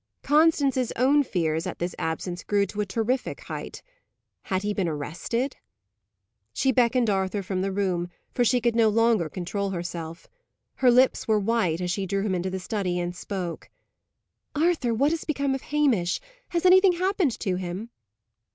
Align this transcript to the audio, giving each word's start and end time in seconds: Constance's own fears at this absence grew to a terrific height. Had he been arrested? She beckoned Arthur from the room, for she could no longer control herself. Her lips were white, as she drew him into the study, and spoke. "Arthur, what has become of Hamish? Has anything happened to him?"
Constance's 0.23 0.91
own 0.95 1.21
fears 1.21 1.67
at 1.67 1.77
this 1.77 1.93
absence 1.99 2.43
grew 2.43 2.65
to 2.65 2.81
a 2.81 2.87
terrific 2.87 3.41
height. 3.41 3.83
Had 4.45 4.63
he 4.63 4.73
been 4.73 4.87
arrested? 4.87 5.57
She 6.53 6.71
beckoned 6.71 7.07
Arthur 7.07 7.43
from 7.43 7.61
the 7.61 7.71
room, 7.71 8.09
for 8.33 8.43
she 8.43 8.59
could 8.61 8.75
no 8.75 8.89
longer 8.89 9.29
control 9.29 9.69
herself. 9.69 10.27
Her 10.77 10.89
lips 10.89 11.27
were 11.27 11.37
white, 11.39 11.81
as 11.81 11.91
she 11.91 12.07
drew 12.07 12.23
him 12.23 12.33
into 12.33 12.49
the 12.49 12.57
study, 12.59 12.99
and 12.99 13.15
spoke. 13.15 13.69
"Arthur, 14.55 14.91
what 14.91 15.11
has 15.11 15.23
become 15.23 15.53
of 15.53 15.61
Hamish? 15.61 16.19
Has 16.49 16.65
anything 16.65 16.93
happened 16.93 17.39
to 17.39 17.57
him?" 17.57 17.91